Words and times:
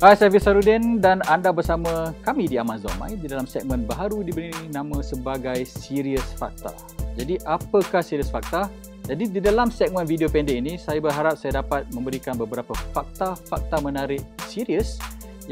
Hai, 0.00 0.16
saya 0.16 0.32
Fisarudin 0.32 0.96
dan 0.96 1.20
anda 1.28 1.52
bersama 1.52 2.16
kami 2.24 2.48
di 2.48 2.56
Amazon 2.56 2.88
My 2.96 3.12
di 3.20 3.28
dalam 3.28 3.44
segmen 3.44 3.84
baru 3.84 4.24
diberi 4.24 4.48
nama 4.72 5.04
sebagai 5.04 5.60
Serius 5.68 6.24
Fakta. 6.40 6.72
Jadi, 7.20 7.36
apakah 7.44 8.00
Serius 8.00 8.32
Fakta? 8.32 8.72
Jadi, 9.04 9.28
di 9.28 9.44
dalam 9.44 9.68
segmen 9.68 10.08
video 10.08 10.32
pendek 10.32 10.56
ini, 10.56 10.80
saya 10.80 11.04
berharap 11.04 11.36
saya 11.36 11.60
dapat 11.60 11.84
memberikan 11.92 12.32
beberapa 12.32 12.72
fakta-fakta 12.96 13.84
menarik 13.84 14.24
serius 14.48 14.96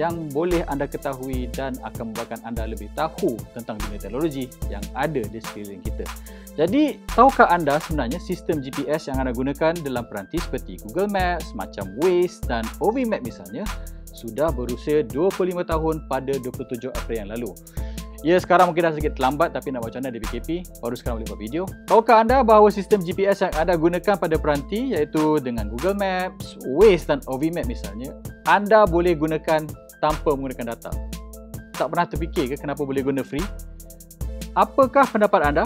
yang 0.00 0.16
boleh 0.32 0.64
anda 0.72 0.88
ketahui 0.88 1.52
dan 1.52 1.76
akan 1.84 2.08
membuatkan 2.08 2.40
anda 2.48 2.64
lebih 2.64 2.88
tahu 2.96 3.36
tentang 3.52 3.76
dunia 3.84 4.00
teknologi 4.00 4.48
yang 4.72 4.80
ada 4.96 5.28
di 5.28 5.44
sekeliling 5.44 5.84
kita. 5.84 6.08
Jadi, 6.56 6.96
tahukah 7.12 7.52
anda 7.52 7.76
sebenarnya 7.84 8.16
sistem 8.16 8.64
GPS 8.64 9.12
yang 9.12 9.20
anda 9.20 9.36
gunakan 9.36 9.76
dalam 9.84 10.08
peranti 10.08 10.40
seperti 10.40 10.80
Google 10.88 11.12
Maps, 11.12 11.52
macam 11.52 11.84
Waze 12.00 12.40
dan 12.48 12.64
OVMap 12.80 13.20
misalnya, 13.20 13.68
sudah 14.18 14.50
berusia 14.50 15.06
25 15.06 15.62
tahun 15.62 15.94
pada 16.10 16.34
27 16.42 16.90
April 16.90 17.16
yang 17.22 17.30
lalu. 17.30 17.50
Ya, 18.26 18.34
sekarang 18.42 18.74
mungkin 18.74 18.82
dah 18.82 18.92
sedikit 18.98 19.14
terlambat 19.14 19.54
tapi 19.54 19.70
nak 19.70 19.86
macam 19.86 20.02
mana 20.02 20.10
di 20.10 20.18
PKP, 20.18 20.66
baru 20.82 20.94
sekarang 20.98 21.22
boleh 21.22 21.28
buat 21.30 21.38
video. 21.38 21.62
Tahukah 21.86 22.26
anda 22.26 22.42
bahawa 22.42 22.66
sistem 22.74 22.98
GPS 22.98 23.46
yang 23.46 23.54
anda 23.54 23.78
gunakan 23.78 24.18
pada 24.18 24.34
peranti 24.34 24.90
iaitu 24.90 25.38
dengan 25.38 25.70
Google 25.70 25.94
Maps, 25.94 26.58
Waze 26.66 27.06
dan 27.06 27.22
OVMap 27.30 27.70
misalnya, 27.70 28.10
anda 28.50 28.90
boleh 28.90 29.14
gunakan 29.14 29.70
tanpa 30.02 30.34
menggunakan 30.34 30.74
data. 30.74 30.90
Tak 31.78 31.94
pernah 31.94 32.10
terfikir 32.10 32.50
ke 32.50 32.58
kenapa 32.58 32.82
boleh 32.82 33.06
guna 33.06 33.22
free? 33.22 33.44
Apakah 34.58 35.06
pendapat 35.06 35.54
anda? 35.54 35.64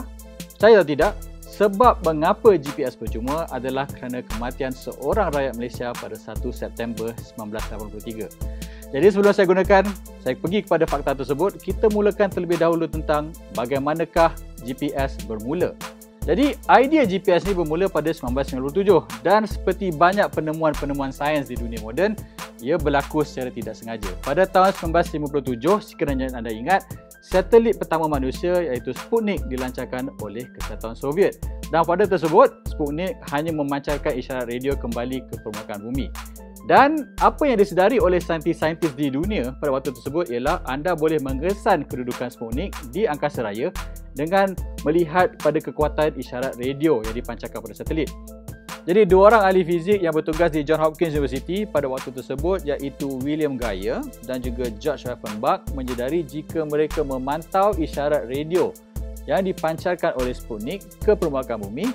Saya 0.60 0.84
tidak. 0.84 1.16
Sebab 1.52 2.00
mengapa 2.08 2.56
GPS 2.56 2.96
percuma 2.96 3.44
adalah 3.52 3.84
kerana 3.84 4.24
kematian 4.24 4.72
seorang 4.72 5.28
rakyat 5.36 5.52
Malaysia 5.60 5.92
pada 5.92 6.16
1 6.16 6.40
September 6.48 7.12
1983. 7.36 8.88
Jadi 8.92 9.06
sebelum 9.12 9.32
saya 9.36 9.44
gunakan, 9.44 9.84
saya 10.24 10.34
pergi 10.36 10.64
kepada 10.64 10.88
fakta 10.88 11.12
tersebut, 11.12 11.60
kita 11.60 11.92
mulakan 11.92 12.32
terlebih 12.32 12.56
dahulu 12.56 12.88
tentang 12.88 13.36
bagaimanakah 13.52 14.32
GPS 14.64 15.20
bermula. 15.28 15.76
Jadi 16.24 16.54
idea 16.70 17.02
GPS 17.02 17.42
ni 17.44 17.52
bermula 17.52 17.90
pada 17.90 18.08
1997 18.14 19.04
dan 19.26 19.42
seperti 19.42 19.90
banyak 19.90 20.30
penemuan-penemuan 20.30 21.10
sains 21.10 21.50
di 21.50 21.58
dunia 21.58 21.82
moden, 21.82 22.14
ia 22.62 22.78
berlaku 22.78 23.26
secara 23.26 23.50
tidak 23.50 23.74
sengaja. 23.74 24.08
Pada 24.22 24.46
tahun 24.46 24.70
1957, 24.94 25.82
sekiranya 25.82 26.30
anda 26.30 26.54
ingat, 26.54 26.86
satelit 27.22 27.78
pertama 27.78 28.10
manusia 28.10 28.58
iaitu 28.60 28.90
Sputnik 28.92 29.40
dilancarkan 29.46 30.10
oleh 30.20 30.50
Kesatuan 30.58 30.98
Soviet. 30.98 31.38
Dan 31.70 31.86
pada 31.86 32.04
tersebut, 32.04 32.52
Sputnik 32.68 33.16
hanya 33.30 33.54
memancarkan 33.54 34.18
isyarat 34.18 34.50
radio 34.50 34.74
kembali 34.74 35.22
ke 35.30 35.34
permukaan 35.40 35.80
bumi. 35.86 36.10
Dan 36.70 37.10
apa 37.18 37.42
yang 37.42 37.58
disedari 37.58 37.98
oleh 37.98 38.22
saintis-saintis 38.22 38.94
di 38.94 39.10
dunia 39.10 39.50
pada 39.58 39.74
waktu 39.74 39.90
tersebut 39.90 40.30
ialah 40.30 40.62
anda 40.70 40.94
boleh 40.94 41.18
mengesan 41.18 41.82
kedudukan 41.86 42.30
Sputnik 42.30 42.74
di 42.94 43.06
angkasa 43.06 43.42
raya 43.42 43.74
dengan 44.14 44.54
melihat 44.86 45.34
pada 45.42 45.58
kekuatan 45.58 46.14
isyarat 46.14 46.54
radio 46.58 47.02
yang 47.02 47.14
dipancarkan 47.18 47.58
pada 47.58 47.74
satelit. 47.74 48.10
Jadi 48.82 49.06
dua 49.06 49.30
orang 49.30 49.42
ahli 49.46 49.62
fizik 49.62 50.02
yang 50.02 50.10
bertugas 50.10 50.50
di 50.50 50.66
John 50.66 50.82
Hopkins 50.82 51.14
University 51.14 51.62
pada 51.62 51.86
waktu 51.86 52.10
tersebut 52.10 52.66
iaitu 52.66 53.14
William 53.22 53.54
Geyer 53.54 54.02
dan 54.26 54.42
juga 54.42 54.74
George 54.82 55.06
Raffenbach 55.06 55.62
menyedari 55.78 56.26
jika 56.26 56.66
mereka 56.66 57.06
memantau 57.06 57.70
isyarat 57.78 58.26
radio 58.26 58.74
yang 59.30 59.46
dipancarkan 59.46 60.18
oleh 60.18 60.34
Sputnik 60.34 60.82
ke 60.98 61.14
permukaan 61.14 61.62
bumi, 61.62 61.94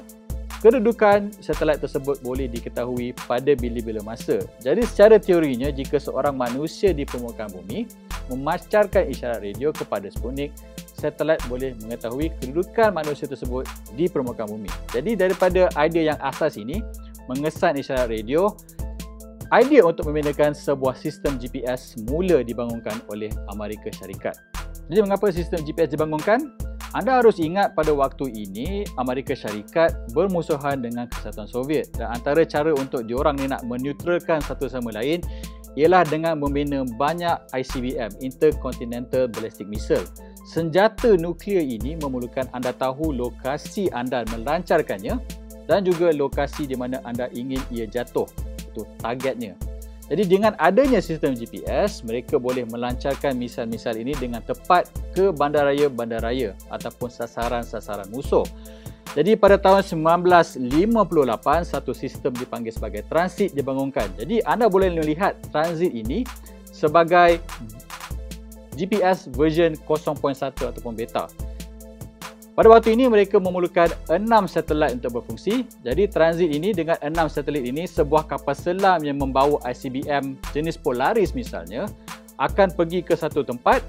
kedudukan 0.63 1.27
satelit 1.43 1.83
tersebut 1.83 2.23
boleh 2.23 2.47
diketahui 2.47 3.11
pada 3.27 3.51
bila-bila 3.51 3.99
masa. 4.07 4.39
Jadi 4.63 4.87
secara 4.87 5.19
teorinya 5.19 5.67
jika 5.67 5.99
seorang 5.99 6.39
manusia 6.39 6.95
di 6.95 7.03
permukaan 7.03 7.51
bumi 7.51 7.83
memancarkan 8.31 9.07
isyarat 9.07 9.43
radio 9.43 9.69
kepada 9.71 10.07
Sputnik, 10.11 10.51
satelit 10.97 11.39
boleh 11.45 11.77
mengetahui 11.85 12.33
kedudukan 12.41 12.91
manusia 12.91 13.29
tersebut 13.29 13.67
di 13.93 14.09
permukaan 14.09 14.49
bumi. 14.49 14.69
Jadi 14.91 15.13
daripada 15.13 15.69
idea 15.77 16.13
yang 16.15 16.19
asas 16.19 16.57
ini, 16.57 16.81
mengesan 17.29 17.77
isyarat 17.77 18.09
radio, 18.09 18.51
idea 19.55 19.83
untuk 19.83 20.09
memindahkan 20.11 20.51
sebuah 20.51 20.95
sistem 20.99 21.39
GPS 21.39 21.95
mula 22.07 22.43
dibangunkan 22.43 22.99
oleh 23.07 23.31
Amerika 23.51 23.87
Syarikat. 23.93 24.35
Jadi 24.87 24.99
mengapa 25.03 25.31
sistem 25.31 25.63
GPS 25.63 25.95
dibangunkan? 25.95 26.55
Anda 26.95 27.19
harus 27.19 27.35
ingat 27.43 27.75
pada 27.75 27.91
waktu 27.91 28.31
ini 28.31 28.87
Amerika 28.95 29.35
Syarikat 29.35 30.07
bermusuhan 30.15 30.79
dengan 30.79 31.11
Kesatuan 31.11 31.45
Soviet 31.51 31.91
dan 31.99 32.15
antara 32.15 32.47
cara 32.47 32.71
untuk 32.71 33.03
diorang 33.03 33.35
ni 33.35 33.51
nak 33.51 33.67
meneutralkan 33.67 34.39
satu 34.39 34.71
sama 34.71 34.95
lain 34.95 35.19
ialah 35.77 36.01
dengan 36.09 36.41
membina 36.41 36.81
banyak 36.97 37.37
ICBM, 37.53 38.17
Intercontinental 38.25 39.29
Ballistic 39.29 39.69
Missile 39.69 40.03
senjata 40.47 41.19
nuklear 41.19 41.59
ini 41.59 41.99
memerlukan 41.99 42.47
anda 42.55 42.71
tahu 42.71 43.11
lokasi 43.11 43.91
anda 43.91 44.23
melancarkannya 44.31 45.19
dan 45.67 45.83
juga 45.83 46.15
lokasi 46.15 46.63
di 46.63 46.79
mana 46.79 47.03
anda 47.03 47.27
ingin 47.35 47.59
ia 47.67 47.83
jatuh. 47.83 48.25
Itu 48.63 48.87
targetnya. 49.03 49.59
Jadi 50.07 50.23
dengan 50.23 50.55
adanya 50.55 51.03
sistem 51.03 51.35
GPS, 51.35 51.99
mereka 52.07 52.39
boleh 52.39 52.63
melancarkan 52.63 53.35
misal-misal 53.35 53.99
ini 53.99 54.15
dengan 54.15 54.39
tepat 54.39 54.87
ke 55.11 55.35
bandaraya-bandaraya 55.35 56.55
ataupun 56.71 57.11
sasaran-sasaran 57.11 58.07
musuh. 58.15 58.47
Jadi 59.17 59.33
pada 59.33 59.57
tahun 59.57 59.81
1958, 59.81 60.61
satu 61.65 61.89
sistem 61.89 62.37
dipanggil 62.37 62.69
sebagai 62.69 63.01
transit 63.09 63.49
dibangunkan. 63.49 64.05
Jadi 64.13 64.45
anda 64.45 64.69
boleh 64.69 64.93
melihat 64.93 65.33
transit 65.49 65.89
ini 65.89 66.21
sebagai 66.69 67.41
GPS 68.77 69.25
version 69.33 69.73
0.1 69.73 70.53
ataupun 70.53 70.93
beta. 70.93 71.25
Pada 72.53 72.69
waktu 72.69 72.93
ini 72.93 73.09
mereka 73.09 73.41
memerlukan 73.41 73.89
6 74.05 74.21
satelit 74.45 75.01
untuk 75.01 75.21
berfungsi. 75.21 75.65
Jadi 75.81 76.05
transit 76.05 76.53
ini 76.53 76.69
dengan 76.77 77.01
6 77.01 77.41
satelit 77.41 77.65
ini 77.65 77.89
sebuah 77.89 78.29
kapal 78.29 78.53
selam 78.53 79.01
yang 79.01 79.17
membawa 79.17 79.57
ICBM 79.65 80.37
jenis 80.53 80.77
Polaris 80.77 81.33
misalnya 81.33 81.89
akan 82.37 82.69
pergi 82.69 83.01
ke 83.01 83.17
satu 83.17 83.41
tempat, 83.41 83.81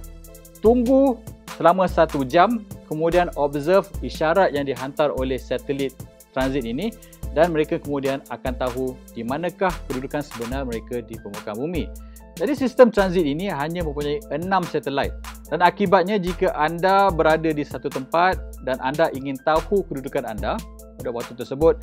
tunggu 0.65 1.21
selama 1.59 1.91
satu 1.91 2.23
jam, 2.23 2.63
kemudian 2.87 3.35
observe 3.35 3.91
isyarat 3.99 4.55
yang 4.55 4.63
dihantar 4.63 5.11
oleh 5.11 5.35
satelit 5.35 5.91
transit 6.31 6.63
ini 6.63 6.95
dan 7.35 7.51
mereka 7.51 7.83
kemudian 7.83 8.23
akan 8.31 8.55
tahu 8.55 8.95
di 9.13 9.27
manakah 9.27 9.75
kedudukan 9.91 10.23
sebenar 10.23 10.63
mereka 10.63 11.03
di 11.03 11.19
permukaan 11.19 11.59
bumi. 11.59 11.91
Jadi 12.39 12.55
sistem 12.55 12.95
transit 12.95 13.27
ini 13.27 13.51
hanya 13.51 13.83
mempunyai 13.83 14.23
enam 14.31 14.63
satelit 14.63 15.11
dan 15.51 15.59
akibatnya 15.59 16.23
jika 16.23 16.55
anda 16.55 17.11
berada 17.11 17.51
di 17.51 17.67
satu 17.67 17.91
tempat 17.91 18.39
dan 18.63 18.79
anda 18.79 19.11
ingin 19.11 19.35
tahu 19.43 19.83
kedudukan 19.91 20.23
anda 20.23 20.55
pada 21.03 21.11
waktu 21.11 21.35
tersebut, 21.35 21.83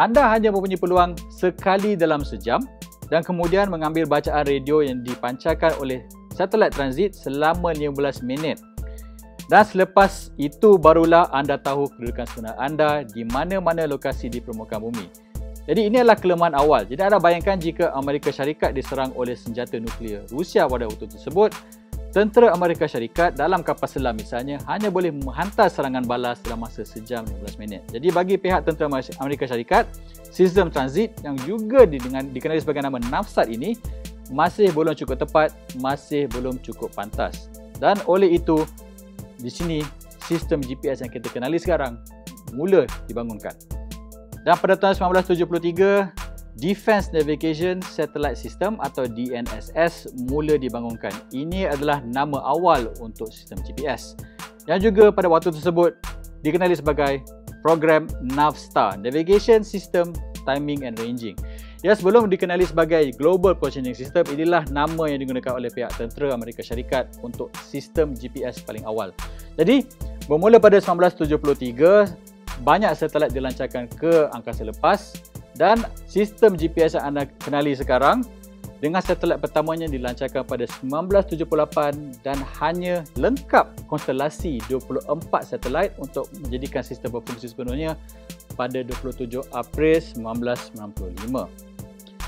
anda 0.00 0.32
hanya 0.32 0.48
mempunyai 0.48 0.80
peluang 0.80 1.12
sekali 1.28 1.92
dalam 1.92 2.24
sejam 2.24 2.64
dan 3.12 3.20
kemudian 3.20 3.68
mengambil 3.68 4.08
bacaan 4.08 4.48
radio 4.48 4.80
yang 4.80 5.04
dipancarkan 5.04 5.76
oleh 5.76 6.00
satelit 6.32 6.72
transit 6.72 7.12
selama 7.12 7.76
15 7.76 8.24
minit. 8.24 8.56
Dan 9.48 9.64
selepas 9.64 10.28
itu 10.36 10.76
barulah 10.76 11.32
anda 11.32 11.56
tahu 11.56 11.88
kedudukan 11.96 12.28
sebenar 12.28 12.54
anda 12.60 13.00
di 13.00 13.24
mana-mana 13.24 13.88
lokasi 13.88 14.28
di 14.28 14.44
permukaan 14.44 14.84
bumi. 14.84 15.08
Jadi 15.64 15.88
ini 15.88 16.00
adalah 16.00 16.20
kelemahan 16.20 16.56
awal. 16.56 16.84
Jadi 16.84 17.00
anda 17.00 17.16
bayangkan 17.16 17.56
jika 17.56 17.92
Amerika 17.96 18.28
Syarikat 18.28 18.76
diserang 18.76 19.12
oleh 19.16 19.36
senjata 19.36 19.80
nuklear 19.80 20.24
Rusia 20.32 20.68
pada 20.68 20.84
waktu 20.84 21.08
tersebut, 21.08 21.52
tentera 22.12 22.52
Amerika 22.56 22.88
Syarikat 22.88 23.36
dalam 23.36 23.60
kapal 23.60 23.88
selam 23.88 24.16
misalnya 24.16 24.60
hanya 24.64 24.88
boleh 24.88 25.12
menghantar 25.12 25.68
serangan 25.68 26.04
balas 26.04 26.40
dalam 26.40 26.64
masa 26.64 26.84
sejam 26.88 27.24
15 27.24 27.60
minit. 27.60 27.84
Jadi 27.92 28.08
bagi 28.08 28.40
pihak 28.40 28.64
tentera 28.64 28.88
Amerika 29.20 29.44
Syarikat, 29.44 29.84
sistem 30.28 30.72
transit 30.72 31.12
yang 31.24 31.36
juga 31.44 31.84
dikenali 31.88 32.60
sebagai 32.60 32.84
nama 32.84 32.96
NAVSAT 33.00 33.52
ini 33.52 33.76
masih 34.32 34.72
belum 34.72 34.92
cukup 34.92 35.24
tepat, 35.24 35.56
masih 35.80 36.28
belum 36.32 36.60
cukup 36.64 36.92
pantas. 36.92 37.48
Dan 37.76 38.00
oleh 38.08 38.40
itu, 38.40 38.64
di 39.38 39.50
sini 39.50 39.78
sistem 40.26 40.60
GPS 40.60 41.00
yang 41.00 41.10
kita 41.10 41.30
kenali 41.30 41.56
sekarang 41.56 41.98
mula 42.52 42.84
dibangunkan. 43.06 43.54
Dan 44.46 44.54
pada 44.58 44.78
tahun 44.78 44.96
1973, 44.96 46.28
Defense 46.58 47.14
Navigation 47.14 47.78
Satellite 47.84 48.34
System 48.34 48.82
atau 48.82 49.06
DNSS 49.06 50.10
mula 50.26 50.58
dibangunkan. 50.58 51.14
Ini 51.30 51.70
adalah 51.70 52.02
nama 52.02 52.42
awal 52.42 52.90
untuk 52.98 53.30
sistem 53.30 53.62
GPS. 53.62 54.18
Yang 54.66 54.90
juga 54.90 55.14
pada 55.14 55.30
waktu 55.30 55.54
tersebut 55.54 55.94
dikenali 56.42 56.74
sebagai 56.74 57.22
program 57.62 58.10
NAVSTAR, 58.34 58.98
Navigation 58.98 59.62
System 59.62 60.10
Timing 60.42 60.82
and 60.82 60.98
Ranging. 60.98 61.38
Ya 61.78 61.94
sebelum 61.94 62.26
dikenali 62.26 62.66
sebagai 62.66 63.14
Global 63.14 63.54
Positioning 63.54 63.94
System, 63.94 64.26
inilah 64.34 64.66
nama 64.74 65.06
yang 65.06 65.22
digunakan 65.22 65.54
oleh 65.54 65.70
pihak 65.70 65.94
tentera 65.94 66.34
Amerika 66.34 66.58
Syarikat 66.58 67.22
untuk 67.22 67.54
sistem 67.62 68.18
GPS 68.18 68.58
paling 68.66 68.82
awal. 68.82 69.14
Jadi, 69.54 69.86
bermula 70.26 70.58
pada 70.58 70.82
1973, 70.82 72.66
banyak 72.66 72.90
satelit 72.98 73.30
dilancarkan 73.30 73.86
ke 73.94 74.26
angkasa 74.34 74.66
lepas 74.66 75.22
dan 75.54 75.86
sistem 76.10 76.58
GPS 76.58 76.98
yang 76.98 77.14
anda 77.14 77.30
kenali 77.46 77.70
sekarang 77.78 78.26
dengan 78.82 78.98
satelit 78.98 79.38
pertamanya 79.38 79.86
dilancarkan 79.86 80.46
pada 80.46 80.66
1978 80.82 82.26
dan 82.26 82.38
hanya 82.62 83.06
lengkap 83.18 83.86
konstelasi 83.90 84.62
24 84.66 85.14
satelit 85.46 85.94
untuk 85.98 86.26
menjadikan 86.42 86.82
sistem 86.82 87.18
berfungsi 87.18 87.50
sepenuhnya 87.50 87.98
pada 88.54 88.82
27 88.82 89.46
April 89.54 89.98
1995. 89.98 91.67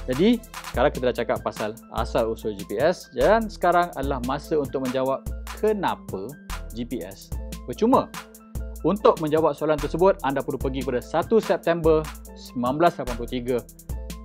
Jadi, 0.09 0.41
sekarang 0.73 0.91
kita 0.95 1.05
dah 1.13 1.17
cakap 1.17 1.39
pasal 1.45 1.77
asal 1.99 2.33
usul 2.33 2.57
GPS 2.57 3.13
dan 3.13 3.51
sekarang 3.51 3.93
adalah 3.99 4.23
masa 4.25 4.57
untuk 4.57 4.87
menjawab 4.89 5.21
kenapa 5.61 6.31
GPS 6.73 7.29
percuma. 7.69 8.09
Untuk 8.81 9.21
menjawab 9.21 9.53
soalan 9.53 9.77
tersebut, 9.77 10.17
anda 10.25 10.41
perlu 10.41 10.57
pergi 10.57 10.81
pada 10.81 11.05
1 11.05 11.37
September 11.45 12.01
1983 12.57 13.61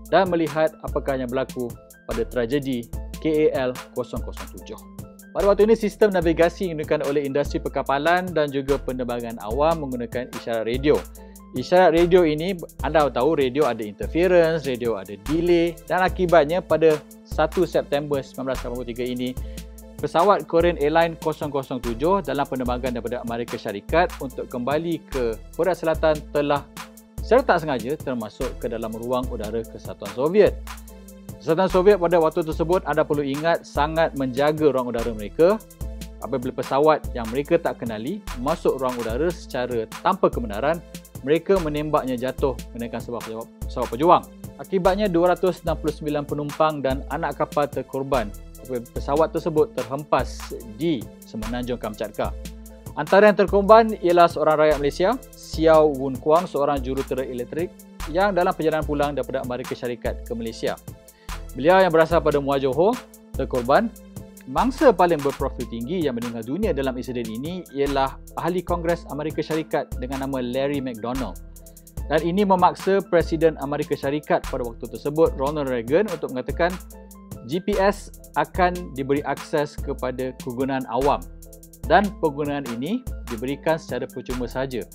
dan 0.08 0.32
melihat 0.32 0.72
apakah 0.80 1.20
yang 1.20 1.28
berlaku 1.28 1.68
pada 2.08 2.24
tragedi 2.24 2.88
KAL 3.20 3.76
007. 4.00 4.96
Pada 5.36 5.52
waktu 5.52 5.68
ini, 5.68 5.76
sistem 5.76 6.16
navigasi 6.16 6.72
digunakan 6.72 7.04
oleh 7.12 7.28
industri 7.28 7.60
perkapalan 7.60 8.32
dan 8.32 8.48
juga 8.48 8.80
penerbangan 8.80 9.36
awam 9.44 9.84
menggunakan 9.84 10.32
isyarat 10.40 10.64
radio. 10.64 10.96
Isyarat 11.56 11.96
radio 11.96 12.28
ini, 12.28 12.52
anda 12.84 13.08
tahu 13.08 13.40
radio 13.40 13.64
ada 13.64 13.80
interference, 13.80 14.68
radio 14.68 15.00
ada 15.00 15.16
delay 15.24 15.72
dan 15.88 16.04
akibatnya 16.04 16.60
pada 16.60 17.00
1 17.24 17.32
September 17.64 18.20
1983 18.20 19.16
ini, 19.16 19.32
pesawat 19.96 20.52
Korean 20.52 20.76
Airline 20.84 21.16
007 21.16 21.96
dalam 22.28 22.44
penerbangan 22.44 23.00
daripada 23.00 23.24
Amerika 23.24 23.56
Syarikat 23.56 24.12
untuk 24.20 24.52
kembali 24.52 25.00
ke 25.08 25.40
Korea 25.56 25.72
Selatan 25.72 26.20
telah 26.36 26.68
secara 27.24 27.48
tak 27.48 27.58
sengaja 27.64 27.96
termasuk 28.04 28.52
ke 28.60 28.68
dalam 28.68 28.92
ruang 28.92 29.24
udara 29.32 29.64
Kesatuan 29.64 30.12
Soviet. 30.12 30.60
Kesatuan 31.40 31.72
Soviet 31.72 32.04
pada 32.04 32.20
waktu 32.20 32.44
tersebut 32.44 32.84
anda 32.84 33.08
perlu 33.08 33.24
ingat 33.24 33.64
sangat 33.64 34.12
menjaga 34.20 34.76
ruang 34.76 34.92
udara 34.92 35.16
mereka 35.16 35.56
apabila 36.20 36.52
pesawat 36.52 37.00
yang 37.16 37.24
mereka 37.32 37.56
tak 37.56 37.80
kenali 37.80 38.20
masuk 38.44 38.76
ruang 38.76 38.98
udara 39.00 39.32
secara 39.32 39.88
tanpa 40.04 40.28
kebenaran 40.28 40.84
mereka 41.26 41.58
menembaknya 41.58 42.14
jatuh 42.14 42.54
menaikkan 42.78 43.02
sebuah 43.02 43.26
pesawat 43.66 43.90
pejuang. 43.90 44.24
Akibatnya 44.62 45.10
269 45.10 45.66
penumpang 46.24 46.80
dan 46.86 47.02
anak 47.10 47.42
kapal 47.42 47.66
terkorban 47.66 48.30
pesawat 48.70 49.34
tersebut 49.34 49.74
terhempas 49.74 50.54
di 50.78 51.02
semenanjung 51.26 51.82
Kamchatka. 51.82 52.30
Antara 52.96 53.28
yang 53.28 53.36
terkorban 53.36 53.92
ialah 54.00 54.32
seorang 54.32 54.56
rakyat 54.56 54.78
Malaysia, 54.80 55.10
Xiao 55.36 55.92
Wun 56.00 56.16
Kuang, 56.16 56.48
seorang 56.48 56.80
jurutera 56.80 57.28
elektrik 57.28 57.74
yang 58.08 58.32
dalam 58.32 58.56
perjalanan 58.56 58.88
pulang 58.88 59.12
daripada 59.12 59.44
Amerika 59.44 59.76
Syarikat 59.76 60.24
ke 60.24 60.32
Malaysia. 60.32 60.80
Beliau 61.58 61.84
yang 61.84 61.92
berasal 61.92 62.24
pada 62.24 62.40
Muar 62.40 62.64
Johor 62.64 62.96
terkorban. 63.36 63.92
Mangsa 64.46 64.94
paling 64.94 65.18
berprofil 65.26 65.66
tinggi 65.66 66.06
yang 66.06 66.22
meninggal 66.22 66.46
dunia 66.46 66.70
dalam 66.70 66.94
insiden 66.94 67.26
ini 67.26 67.66
ialah 67.74 68.14
ahli 68.38 68.62
Kongres 68.62 69.02
Amerika 69.10 69.42
Syarikat 69.42 69.98
dengan 69.98 70.22
nama 70.22 70.38
Larry 70.38 70.86
McDonald. 70.86 71.42
Dan 72.06 72.22
ini 72.22 72.46
memaksa 72.46 73.02
Presiden 73.10 73.58
Amerika 73.58 73.98
Syarikat 73.98 74.46
pada 74.46 74.62
waktu 74.62 74.86
tersebut, 74.86 75.34
Ronald 75.34 75.74
Reagan 75.74 76.06
untuk 76.14 76.30
mengatakan 76.30 76.70
GPS 77.50 78.14
akan 78.38 78.94
diberi 78.94 79.26
akses 79.26 79.74
kepada 79.82 80.30
kegunaan 80.46 80.86
awam 80.94 81.26
dan 81.90 82.06
penggunaan 82.22 82.70
ini 82.78 83.02
diberikan 83.26 83.82
secara 83.82 84.06
percuma 84.06 84.46
saja 84.46 84.86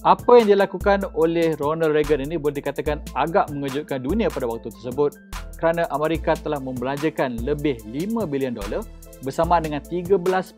apa 0.00 0.40
yang 0.40 0.56
dilakukan 0.56 1.04
oleh 1.12 1.52
Ronald 1.60 1.92
Reagan 1.92 2.24
ini 2.24 2.40
boleh 2.40 2.56
dikatakan 2.64 3.04
agak 3.12 3.52
mengejutkan 3.52 4.00
dunia 4.00 4.32
pada 4.32 4.48
waktu 4.48 4.72
tersebut 4.72 5.20
kerana 5.60 5.84
Amerika 5.92 6.32
telah 6.40 6.56
membelanjakan 6.56 7.36
lebih 7.44 7.76
5 7.84 8.24
bilion 8.24 8.56
dolar 8.56 8.80
bersama 9.20 9.60
dengan 9.60 9.84
13.5 9.84 10.56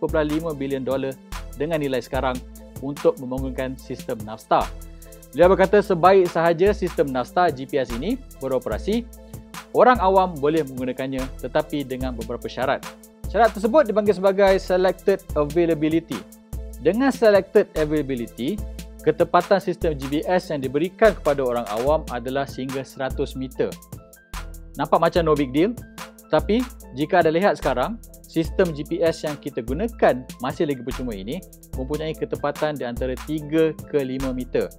bilion 0.54 0.86
dolar 0.86 1.10
dengan 1.58 1.82
nilai 1.82 1.98
sekarang 1.98 2.38
untuk 2.86 3.18
membangunkan 3.18 3.74
sistem 3.74 4.22
NAVSTAR. 4.22 4.62
Dia 5.34 5.50
berkata 5.50 5.82
sebaik 5.82 6.30
sahaja 6.30 6.70
sistem 6.70 7.10
NAVSTAR 7.10 7.50
GPS 7.50 7.90
ini 7.98 8.14
beroperasi, 8.38 9.02
orang 9.74 9.98
awam 9.98 10.38
boleh 10.38 10.62
menggunakannya 10.62 11.42
tetapi 11.42 11.82
dengan 11.82 12.14
beberapa 12.14 12.46
syarat. 12.46 12.86
Syarat 13.26 13.50
tersebut 13.58 13.90
dipanggil 13.90 14.14
sebagai 14.14 14.54
selected 14.62 15.18
availability. 15.34 16.20
Dengan 16.78 17.10
selected 17.14 17.70
availability, 17.78 18.58
ketepatan 19.02 19.58
sistem 19.58 19.98
GPS 19.98 20.54
yang 20.54 20.62
diberikan 20.62 21.12
kepada 21.12 21.42
orang 21.42 21.66
awam 21.74 22.06
adalah 22.14 22.46
sehingga 22.46 22.86
100 22.86 23.34
meter. 23.34 23.68
Nampak 24.78 24.98
macam 25.02 25.22
no 25.26 25.34
big 25.36 25.50
deal? 25.50 25.74
Tapi 26.32 26.64
jika 26.96 27.20
anda 27.20 27.28
lihat 27.28 27.60
sekarang, 27.60 28.00
sistem 28.24 28.72
GPS 28.72 29.28
yang 29.28 29.36
kita 29.36 29.60
gunakan 29.60 30.24
masih 30.40 30.64
lagi 30.64 30.80
percuma 30.80 31.12
ini 31.12 31.36
mempunyai 31.76 32.16
ketepatan 32.16 32.78
di 32.78 32.88
antara 32.88 33.12
3 33.12 33.76
ke 33.76 33.98
5 34.00 34.32
meter. 34.32 34.72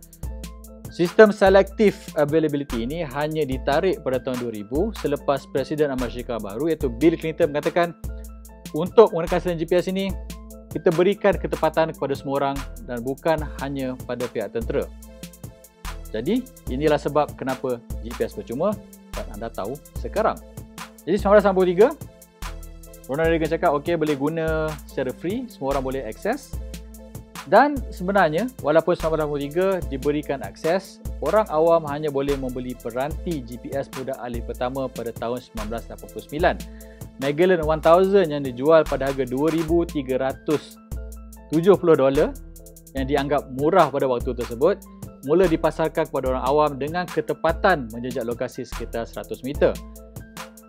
Sistem 0.90 1.34
selective 1.34 1.98
availability 2.18 2.86
ini 2.86 3.02
hanya 3.02 3.46
ditarik 3.46 4.02
pada 4.06 4.22
tahun 4.22 4.46
2000 4.46 4.94
selepas 4.98 5.46
Presiden 5.50 5.90
Amerika 5.90 6.38
baru 6.38 6.70
iaitu 6.70 6.90
Bill 6.90 7.18
Clinton 7.18 7.50
mengatakan 7.50 7.98
untuk 8.78 9.10
menggunakan 9.14 9.42
sistem 9.42 9.58
GPS 9.62 9.86
ini 9.90 10.14
kita 10.74 10.90
berikan 10.90 11.38
ketepatan 11.38 11.94
kepada 11.94 12.18
semua 12.18 12.36
orang 12.42 12.58
dan 12.90 13.06
bukan 13.06 13.38
hanya 13.62 13.94
pada 14.10 14.26
pihak 14.26 14.50
tentera. 14.50 14.90
Jadi, 16.10 16.42
inilah 16.70 16.98
sebab 16.98 17.38
kenapa 17.38 17.78
GPS 18.02 18.34
percuma 18.34 18.74
dan 19.14 19.26
anda 19.38 19.54
tahu 19.54 19.78
sekarang. 20.02 20.38
Jadi, 21.06 21.18
1993, 21.22 21.94
Ronald 23.06 23.30
Reagan 23.30 23.50
cakap, 23.54 23.72
okey 23.78 23.94
boleh 23.98 24.16
guna 24.18 24.70
secara 24.90 25.14
free, 25.14 25.46
semua 25.46 25.78
orang 25.78 25.84
boleh 25.86 26.02
akses. 26.10 26.58
Dan 27.44 27.76
sebenarnya, 27.92 28.48
walaupun 28.64 28.96
1993 28.96 29.92
diberikan 29.92 30.40
akses, 30.48 31.04
orang 31.20 31.44
awam 31.52 31.84
hanya 31.92 32.08
boleh 32.08 32.40
membeli 32.40 32.72
peranti 32.72 33.44
GPS 33.44 33.92
mudah 34.00 34.16
alih 34.24 34.40
pertama 34.48 34.88
pada 34.88 35.12
tahun 35.12 35.44
1989. 35.52 36.93
Magellan 37.22 37.62
1000 37.62 38.32
yang 38.32 38.42
dijual 38.42 38.82
pada 38.88 39.14
harga 39.14 39.28
2370 39.28 41.94
dolar 41.94 42.34
yang 42.94 43.06
dianggap 43.06 43.50
murah 43.54 43.90
pada 43.90 44.06
waktu 44.10 44.34
tersebut 44.34 44.82
mula 45.24 45.48
dipasarkan 45.48 46.10
kepada 46.10 46.36
orang 46.36 46.46
awam 46.46 46.72
dengan 46.76 47.08
ketepatan 47.08 47.88
menjejak 47.94 48.28
lokasi 48.28 48.68
sekitar 48.68 49.08
100 49.08 49.46
meter. 49.46 49.72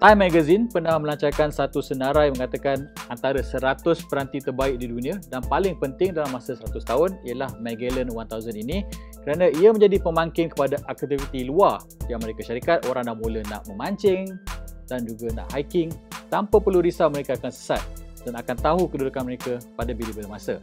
Time 0.05 0.21
Magazine 0.21 0.69
pernah 0.69 1.01
melancarkan 1.01 1.49
satu 1.49 1.81
senarai 1.81 2.29
mengatakan 2.29 2.93
antara 3.09 3.41
100 3.41 4.05
peranti 4.05 4.37
terbaik 4.37 4.77
di 4.77 4.91
dunia 4.91 5.17
dan 5.33 5.41
paling 5.49 5.81
penting 5.81 6.13
dalam 6.13 6.29
masa 6.29 6.53
100 6.59 6.77
tahun 6.85 7.17
ialah 7.25 7.57
Magellan 7.63 8.13
1000 8.13 8.53
ini 8.53 8.85
kerana 9.25 9.49
ia 9.49 9.73
menjadi 9.73 9.97
pemangkin 10.05 10.53
kepada 10.53 10.77
aktiviti 10.93 11.49
luar 11.49 11.81
di 12.05 12.13
Amerika 12.13 12.45
Syarikat. 12.45 12.85
Orang 12.93 13.09
dah 13.09 13.17
mula 13.17 13.41
nak 13.49 13.65
memancing 13.65 14.29
dan 14.89 15.05
juga 15.05 15.33
nak 15.33 15.49
hiking 15.55 15.93
tanpa 16.29 16.59
perlu 16.59 16.81
risau 16.83 17.09
mereka 17.09 17.37
akan 17.39 17.53
sesat 17.53 17.83
dan 18.25 18.35
akan 18.41 18.57
tahu 18.57 18.83
kedudukan 18.89 19.23
mereka 19.23 19.53
pada 19.77 19.93
bila-bila 19.93 20.37
masa. 20.37 20.57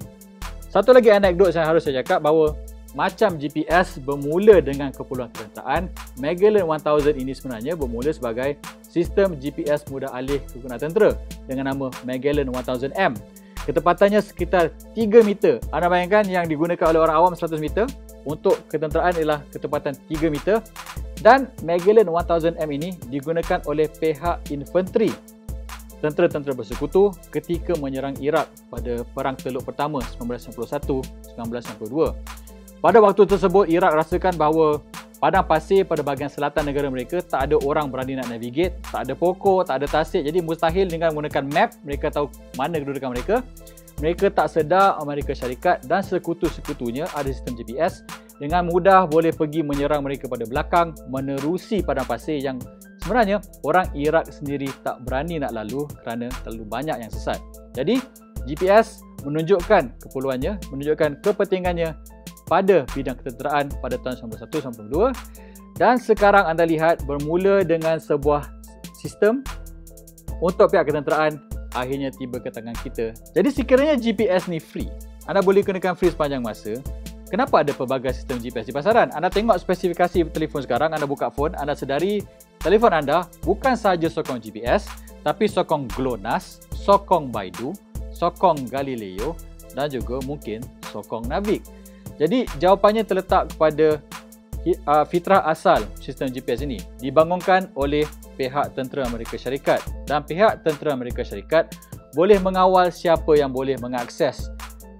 Satu 0.71 0.95
lagi 0.95 1.11
anekdot 1.11 1.51
yang 1.51 1.67
harus 1.67 1.83
saya 1.83 1.99
cakap 2.01 2.23
bahawa 2.23 2.55
macam 2.91 3.39
GPS 3.39 4.03
bermula 4.03 4.59
dengan 4.59 4.91
keperluan 4.91 5.31
ketenteraan, 5.31 5.87
Magellan 6.19 6.67
1000 6.67 7.15
ini 7.15 7.31
sebenarnya 7.31 7.73
bermula 7.79 8.11
sebagai 8.11 8.59
sistem 8.83 9.39
GPS 9.39 9.87
mudah 9.87 10.11
alih 10.11 10.43
kegunaan 10.51 10.79
tentera 10.79 11.15
dengan 11.47 11.71
nama 11.71 11.87
Magellan 12.03 12.51
1000M. 12.51 13.15
Ketepatannya 13.63 14.19
sekitar 14.19 14.73
3 14.97 15.21
meter. 15.23 15.61
Anda 15.71 15.87
bayangkan 15.87 16.27
yang 16.27 16.49
digunakan 16.49 16.83
oleh 16.91 16.99
orang 16.99 17.15
awam 17.15 17.33
100 17.37 17.61
meter 17.61 17.85
untuk 18.27 18.59
ketenteraan 18.67 19.13
ialah 19.15 19.39
ketepatan 19.53 19.93
3 20.09 20.27
meter 20.33 20.59
dan 21.21 21.53
Magellan 21.61 22.09
1000M 22.09 22.69
ini 22.73 22.97
digunakan 23.07 23.61
oleh 23.69 23.85
pihak 23.87 24.49
infanteri 24.49 25.13
tentera-tentera 26.01 26.57
bersekutu 26.57 27.13
ketika 27.29 27.77
menyerang 27.77 28.17
Iraq 28.17 28.49
pada 28.73 29.05
Perang 29.13 29.37
Teluk 29.37 29.61
Pertama 29.63 30.01
1991-1992. 30.17 32.81
Pada 32.81 32.97
waktu 32.97 33.21
tersebut, 33.29 33.69
Iraq 33.69 33.93
rasakan 33.93 34.33
bahawa 34.33 34.81
padang 35.21 35.45
pasir 35.45 35.85
pada 35.85 36.01
bahagian 36.01 36.33
selatan 36.33 36.65
negara 36.65 36.89
mereka 36.89 37.21
tak 37.21 37.45
ada 37.45 37.61
orang 37.61 37.93
berani 37.93 38.17
nak 38.17 38.33
navigate, 38.33 38.81
tak 38.89 39.05
ada 39.05 39.13
pokok, 39.13 39.69
tak 39.69 39.77
ada 39.77 39.85
tasik. 39.85 40.25
Jadi 40.25 40.41
mustahil 40.41 40.89
dengan 40.89 41.13
menggunakan 41.13 41.45
map, 41.53 41.77
mereka 41.85 42.09
tahu 42.09 42.33
mana 42.57 42.81
kedudukan 42.81 43.13
mereka. 43.13 43.45
Mereka 44.01 44.33
tak 44.33 44.49
sedar 44.49 44.97
Amerika 44.97 45.37
Syarikat 45.37 45.85
dan 45.85 46.01
sekutu-sekutunya 46.01 47.05
ada 47.13 47.29
sistem 47.29 47.53
GPS 47.53 48.01
dengan 48.41 48.65
mudah 48.65 49.05
boleh 49.05 49.29
pergi 49.29 49.61
menyerang 49.61 50.01
mereka 50.01 50.25
pada 50.25 50.49
belakang 50.49 50.97
menerusi 51.13 51.85
padang 51.85 52.09
pasir 52.09 52.41
yang 52.41 52.57
sebenarnya 53.05 53.37
orang 53.61 53.85
Iraq 53.93 54.33
sendiri 54.33 54.65
tak 54.81 54.97
berani 55.05 55.37
nak 55.37 55.53
lalu 55.53 55.85
kerana 56.01 56.25
terlalu 56.41 56.65
banyak 56.65 56.97
yang 57.05 57.11
sesat. 57.13 57.37
Jadi 57.77 58.01
GPS 58.49 59.05
menunjukkan 59.21 60.01
keperluannya, 60.01 60.57
menunjukkan 60.73 61.21
kepentingannya 61.21 61.93
pada 62.49 62.81
bidang 62.97 63.13
ketenteraan 63.21 63.69
pada 63.77 64.01
tahun 64.01 64.33
1992 64.33 65.77
dan 65.77 66.01
sekarang 66.01 66.49
anda 66.49 66.65
lihat 66.65 67.05
bermula 67.05 67.61
dengan 67.61 68.01
sebuah 68.01 68.49
sistem 68.97 69.45
untuk 70.41 70.73
pihak 70.73 70.89
ketenteraan 70.89 71.37
akhirnya 71.77 72.09
tiba 72.09 72.41
ke 72.41 72.49
tangan 72.49 72.73
kita. 72.81 73.13
Jadi 73.37 73.49
sekiranya 73.53 73.95
GPS 74.01 74.49
ni 74.49 74.57
free, 74.57 74.89
anda 75.29 75.45
boleh 75.45 75.61
gunakan 75.61 75.93
free 75.93 76.11
sepanjang 76.11 76.41
masa, 76.41 76.81
kenapa 77.31 77.63
ada 77.63 77.71
pelbagai 77.71 78.11
sistem 78.11 78.43
GPS 78.43 78.67
di 78.67 78.75
pasaran? 78.75 79.07
Anda 79.15 79.31
tengok 79.31 79.55
spesifikasi 79.55 80.27
telefon 80.35 80.67
sekarang, 80.67 80.91
anda 80.91 81.07
buka 81.07 81.31
phone, 81.31 81.55
anda 81.55 81.71
sedari 81.71 82.19
telefon 82.59 82.91
anda 82.91 83.25
bukan 83.47 83.79
sahaja 83.79 84.11
sokong 84.11 84.43
GPS, 84.43 84.91
tapi 85.23 85.47
sokong 85.47 85.87
GLONASS, 85.95 86.67
sokong 86.75 87.31
Baidu, 87.31 87.71
sokong 88.11 88.67
Galileo 88.67 89.39
dan 89.71 89.87
juga 89.87 90.19
mungkin 90.27 90.59
sokong 90.91 91.31
Navig. 91.31 91.63
Jadi 92.19 92.45
jawapannya 92.59 93.07
terletak 93.07 93.55
kepada 93.55 94.03
fitrah 95.09 95.41
asal 95.49 95.81
sistem 95.97 96.29
GPS 96.29 96.61
ini 96.61 96.77
dibangunkan 97.01 97.73
oleh 97.73 98.05
pihak 98.37 98.77
tentera 98.77 99.09
Amerika 99.09 99.33
Syarikat 99.33 99.81
dan 100.05 100.21
pihak 100.21 100.61
tentera 100.61 100.93
Amerika 100.93 101.25
Syarikat 101.25 101.73
boleh 102.13 102.37
mengawal 102.37 102.93
siapa 102.93 103.33
yang 103.39 103.49
boleh 103.49 103.79
mengakses 103.79 104.51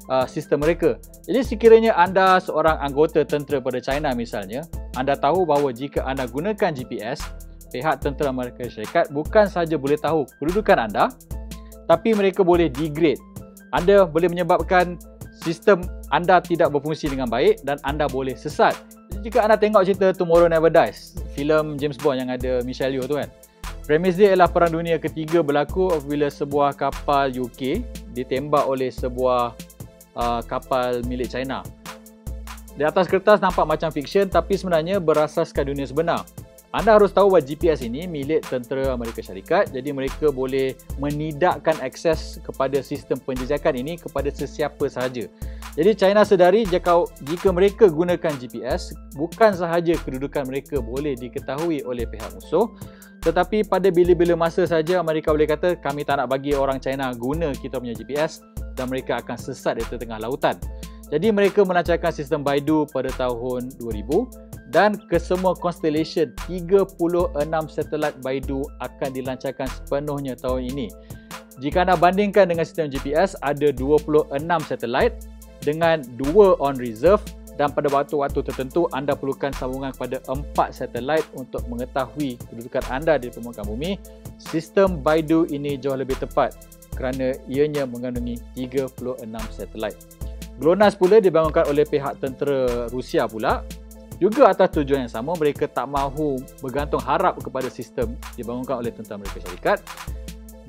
uh, 0.09 0.25
sistem 0.25 0.63
mereka. 0.63 0.97
Jadi 1.21 1.39
sekiranya 1.45 1.93
anda 1.93 2.41
seorang 2.41 2.81
anggota 2.81 3.21
tentera 3.21 3.61
pada 3.61 3.77
China 3.77 4.09
misalnya, 4.17 4.65
anda 4.97 5.13
tahu 5.13 5.45
bahawa 5.45 5.69
jika 5.69 6.01
anda 6.01 6.25
gunakan 6.25 6.73
GPS, 6.73 7.21
pihak 7.69 8.01
tentera 8.01 8.33
Amerika 8.33 8.65
Syarikat 8.65 9.13
bukan 9.13 9.45
sahaja 9.45 9.77
boleh 9.77 10.01
tahu 10.01 10.25
kedudukan 10.41 10.89
anda, 10.89 11.13
tapi 11.85 12.17
mereka 12.17 12.41
boleh 12.41 12.73
degrade. 12.73 13.21
Anda 13.71 14.03
boleh 14.03 14.27
menyebabkan 14.33 14.99
sistem 15.45 15.85
anda 16.11 16.41
tidak 16.43 16.73
berfungsi 16.73 17.07
dengan 17.07 17.29
baik 17.29 17.61
dan 17.63 17.77
anda 17.85 18.09
boleh 18.09 18.33
sesat. 18.33 18.75
Jika 19.21 19.45
anda 19.45 19.55
tengok 19.55 19.85
cerita 19.85 20.11
Tomorrow 20.11 20.49
Never 20.49 20.73
Dies, 20.73 21.15
filem 21.37 21.77
James 21.77 21.95
Bond 22.01 22.17
yang 22.17 22.29
ada 22.33 22.65
Michelle 22.65 22.97
Yeoh 22.97 23.07
tu 23.07 23.15
kan. 23.21 23.29
Premis 23.85 24.15
dia 24.15 24.31
ialah 24.31 24.47
Perang 24.47 24.71
Dunia 24.71 25.01
Ketiga 25.01 25.41
berlaku 25.41 25.89
apabila 25.91 26.29
sebuah 26.29 26.77
kapal 26.77 27.33
UK 27.33 27.83
ditembak 28.13 28.63
oleh 28.69 28.93
sebuah 28.93 29.57
uh, 30.15 30.41
kapal 30.45 31.03
milik 31.05 31.31
China. 31.31 31.63
Di 32.75 32.87
atas 32.87 33.11
kertas 33.11 33.43
nampak 33.43 33.67
macam 33.67 33.91
fiksyen 33.91 34.31
tapi 34.31 34.55
sebenarnya 34.55 35.03
berasaskan 35.03 35.67
dunia 35.67 35.85
sebenar. 35.87 36.23
Anda 36.71 36.95
harus 36.95 37.11
tahu 37.11 37.35
bahawa 37.35 37.43
GPS 37.43 37.83
ini 37.83 38.07
milik 38.07 38.47
tentera 38.47 38.95
Amerika 38.95 39.19
Syarikat 39.19 39.75
jadi 39.75 39.91
mereka 39.91 40.31
boleh 40.31 40.71
menidakkan 41.03 41.75
akses 41.83 42.39
kepada 42.47 42.79
sistem 42.79 43.19
penjejakan 43.19 43.75
ini 43.75 43.99
kepada 43.99 44.31
sesiapa 44.31 44.87
sahaja. 44.87 45.27
Jadi 45.75 45.91
China 45.99 46.23
sedari 46.23 46.63
jika, 46.63 47.51
mereka 47.51 47.91
gunakan 47.91 48.33
GPS, 48.39 48.95
bukan 49.19 49.51
sahaja 49.51 49.99
kedudukan 49.99 50.47
mereka 50.47 50.79
boleh 50.79 51.11
diketahui 51.19 51.83
oleh 51.83 52.07
pihak 52.07 52.31
musuh, 52.39 52.71
tetapi 53.19 53.67
pada 53.67 53.91
bila-bila 53.91 54.39
masa 54.39 54.63
saja 54.63 55.03
Amerika 55.03 55.35
boleh 55.35 55.51
kata 55.51 55.75
kami 55.75 56.07
tak 56.07 56.23
nak 56.23 56.31
bagi 56.31 56.55
orang 56.55 56.79
China 56.79 57.11
guna 57.11 57.51
kita 57.51 57.83
punya 57.83 57.93
GPS 57.93 58.39
dan 58.75 58.91
mereka 58.91 59.19
akan 59.19 59.37
sesat 59.37 59.79
di 59.79 59.85
tengah 59.85 60.21
lautan. 60.21 60.55
Jadi 61.11 61.27
mereka 61.27 61.67
melancarkan 61.67 62.15
sistem 62.15 62.39
Baidu 62.39 62.87
pada 62.87 63.11
tahun 63.19 63.75
2000 63.83 64.71
dan 64.71 64.95
kesemua 65.11 65.51
constellation 65.59 66.31
36 66.47 66.95
satelit 67.67 68.15
Baidu 68.23 68.63
akan 68.79 69.09
dilancarkan 69.11 69.67
sepenuhnya 69.67 70.39
tahun 70.39 70.71
ini. 70.71 70.87
Jika 71.59 71.83
anda 71.83 71.99
bandingkan 71.99 72.47
dengan 72.47 72.63
sistem 72.63 72.87
GPS, 72.87 73.35
ada 73.43 73.75
26 73.75 74.31
satelit 74.63 75.27
dengan 75.59 75.99
dua 76.15 76.55
on 76.63 76.79
reserve 76.79 77.21
dan 77.59 77.75
pada 77.75 77.91
waktu-waktu 77.91 78.41
tertentu 78.47 78.87
anda 78.95 79.13
perlukan 79.13 79.51
sambungan 79.53 79.91
kepada 79.93 80.23
empat 80.31 80.73
satelit 80.73 81.21
untuk 81.35 81.61
mengetahui 81.67 82.39
kedudukan 82.49 82.81
anda 82.87 83.19
di 83.19 83.27
permukaan 83.27 83.67
bumi. 83.67 83.99
Sistem 84.39 85.03
Baidu 85.03 85.45
ini 85.51 85.75
jauh 85.77 85.99
lebih 85.99 86.17
tepat 86.17 86.55
kerana 87.01 87.33
ianya 87.49 87.89
mengandungi 87.89 88.37
36 88.53 89.25
satelit. 89.49 89.97
GLONASS 90.61 90.93
pula 90.93 91.17
dibangunkan 91.17 91.65
oleh 91.65 91.81
pihak 91.81 92.21
tentera 92.21 92.85
Rusia 92.93 93.25
pula. 93.25 93.65
Juga 94.21 94.53
atas 94.53 94.69
tujuan 94.77 95.09
yang 95.09 95.09
sama, 95.09 95.33
mereka 95.33 95.65
tak 95.65 95.89
mahu 95.89 96.37
bergantung 96.61 97.01
harap 97.01 97.41
kepada 97.41 97.73
sistem 97.73 98.13
dibangunkan 98.37 98.77
oleh 98.77 98.93
tentera 98.93 99.17
Amerika 99.17 99.41
Syarikat. 99.41 99.81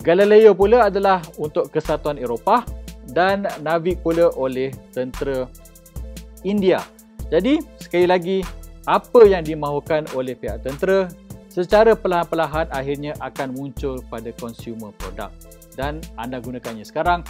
Galileo 0.00 0.56
pula 0.56 0.88
adalah 0.88 1.20
untuk 1.36 1.68
kesatuan 1.68 2.16
Eropah 2.16 2.64
dan 3.12 3.44
Navig 3.60 4.00
pula 4.00 4.32
oleh 4.32 4.72
tentera 4.96 5.44
India. 6.48 6.80
Jadi 7.28 7.60
sekali 7.76 8.08
lagi 8.08 8.38
apa 8.88 9.28
yang 9.28 9.44
dimahukan 9.44 10.08
oleh 10.16 10.32
pihak 10.32 10.64
tentera 10.64 11.12
secara 11.52 11.92
perlahan-lahan 11.92 12.72
akhirnya 12.72 13.12
akan 13.20 13.52
muncul 13.52 14.00
pada 14.08 14.32
consumer 14.40 14.96
product 14.96 15.61
dan 15.74 16.00
anda 16.20 16.38
gunakannya 16.38 16.86
sekarang 16.86 17.24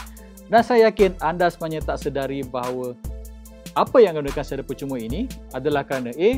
dan 0.50 0.62
saya 0.62 0.90
yakin 0.90 1.16
anda 1.22 1.48
sebenarnya 1.48 1.82
tak 1.86 1.98
sedari 2.02 2.42
bahawa 2.44 2.94
apa 3.72 3.96
yang 4.04 4.18
gunakan 4.20 4.44
secara 4.44 4.62
percuma 4.66 5.00
ini 5.00 5.30
adalah 5.56 5.86
kerana 5.86 6.12
A 6.12 6.30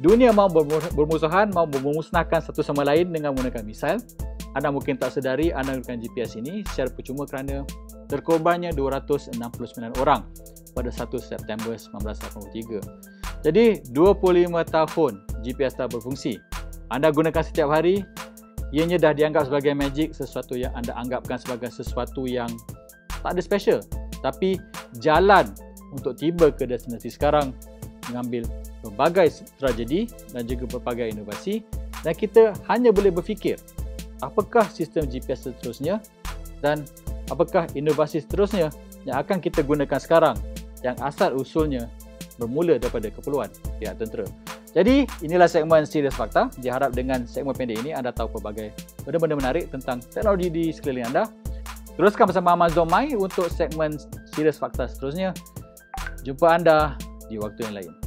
dunia 0.00 0.34
mahu 0.34 0.66
bermusuhan 0.96 1.52
mahu 1.54 1.78
memusnahkan 1.78 2.42
satu 2.42 2.64
sama 2.64 2.82
lain 2.82 3.12
dengan 3.12 3.36
menggunakan 3.36 3.62
misil 3.62 3.96
anda 4.54 4.70
mungkin 4.70 4.96
tak 4.96 5.14
sedari 5.14 5.50
anda 5.50 5.78
gunakan 5.78 5.98
GPS 5.98 6.38
ini 6.38 6.62
secara 6.70 6.90
percuma 6.90 7.26
kerana 7.26 7.66
terkorbannya 8.06 8.70
269 8.72 9.38
orang 9.98 10.22
pada 10.74 10.90
1 10.90 11.06
September 11.22 11.72
1983. 11.78 13.44
Jadi 13.46 13.82
25 13.92 14.50
tahun 14.68 15.12
GPS 15.44 15.74
tak 15.78 15.94
berfungsi. 15.94 16.40
Anda 16.88 17.12
gunakan 17.12 17.42
setiap 17.44 17.68
hari, 17.72 18.02
ianya 18.72 18.96
dah 18.96 19.12
dianggap 19.12 19.50
sebagai 19.50 19.74
magic, 19.76 20.16
sesuatu 20.16 20.56
yang 20.56 20.72
anda 20.72 20.94
anggapkan 20.96 21.36
sebagai 21.36 21.68
sesuatu 21.68 22.24
yang 22.24 22.48
tak 23.20 23.36
ada 23.36 23.42
special. 23.42 23.80
Tapi 24.24 24.56
jalan 25.02 25.50
untuk 25.92 26.16
tiba 26.16 26.48
ke 26.50 26.64
destinasi 26.64 27.12
sekarang 27.12 27.52
mengambil 28.10 28.44
berbagai 28.84 29.44
tragedi 29.56 30.08
dan 30.32 30.44
juga 30.44 30.76
berbagai 30.76 31.12
inovasi 31.16 31.64
dan 32.04 32.12
kita 32.12 32.52
hanya 32.68 32.92
boleh 32.92 33.08
berfikir 33.08 33.56
apakah 34.20 34.68
sistem 34.68 35.08
GPS 35.08 35.48
seterusnya 35.48 36.04
dan 36.60 36.84
apakah 37.32 37.64
inovasi 37.72 38.20
seterusnya 38.20 38.68
yang 39.08 39.20
akan 39.20 39.40
kita 39.40 39.64
gunakan 39.64 39.96
sekarang 39.96 40.36
yang 40.84 40.96
asal 41.00 41.32
usulnya 41.36 41.88
bermula 42.36 42.76
daripada 42.76 43.08
keperluan 43.08 43.48
pihak 43.80 43.96
tentera. 43.96 44.28
Jadi 44.74 45.06
inilah 45.22 45.46
segmen 45.46 45.86
Serius 45.86 46.18
Fakta. 46.18 46.50
Diharap 46.58 46.90
dengan 46.92 47.22
segmen 47.30 47.54
pendek 47.54 47.78
ini 47.86 47.94
anda 47.94 48.10
tahu 48.10 48.38
pelbagai 48.38 48.74
benda-benda 49.06 49.38
menarik 49.38 49.70
tentang 49.70 50.02
teknologi 50.02 50.50
di 50.50 50.64
sekeliling 50.74 51.14
anda. 51.14 51.30
Teruskan 51.94 52.26
bersama 52.26 52.58
Amazon 52.58 52.90
Mai 52.90 53.14
untuk 53.14 53.46
segmen 53.54 53.94
Serius 54.34 54.58
Fakta 54.58 54.90
seterusnya. 54.90 55.30
Jumpa 56.26 56.58
anda 56.58 56.98
di 57.30 57.38
waktu 57.38 57.70
yang 57.70 57.74
lain. 57.78 58.03